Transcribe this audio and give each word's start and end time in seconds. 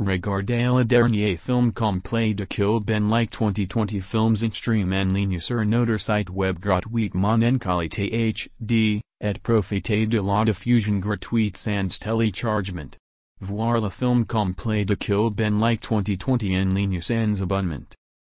Regardez 0.00 0.66
le 0.76 0.84
dernier 0.84 1.36
film 1.36 1.72
complet 1.72 2.34
de 2.34 2.44
Kill 2.44 2.80
Ben 2.84 3.08
Lyk 3.08 3.30
2020 3.30 4.00
Filmzenstream 4.00 4.92
en 4.92 5.04
ligne 5.14 5.38
sur 5.38 5.64
notre 5.64 5.98
site 5.98 6.30
web 6.30 6.58
gratuitement 6.58 7.34
en 7.40 7.58
qualité 7.58 8.32
HD, 8.58 9.00
et 9.20 9.38
profitez 9.40 10.08
de 10.08 10.20
la 10.20 10.44
diffusion 10.44 10.98
gratuite 10.98 11.56
sans 11.56 11.96
téléchargement. 12.00 12.98
Voir 13.40 13.80
le 13.80 13.88
film 13.88 14.26
complet 14.26 14.84
de 14.84 14.96
Kill 14.96 15.30
Ben 15.30 15.60
Lyk 15.60 15.88
2020 15.88 16.42
en 16.42 16.74
ligne 16.74 17.00
sans 17.00 17.40
abonnement. 17.40 17.86